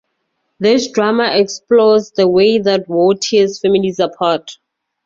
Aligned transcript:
This 0.59 0.89
drama 0.89 1.29
explores 1.35 2.09
the 2.09 2.27
way 2.27 2.57
that 2.57 2.89
war 2.89 3.13
tears 3.13 3.59
families 3.59 3.99
apart. 3.99 4.57